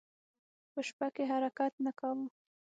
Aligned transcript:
په 0.71 0.79
شپه 0.87 1.07
کې 1.15 1.23
حرکت 1.31 1.73
نه 1.85 1.91
کاوه. 1.99 2.25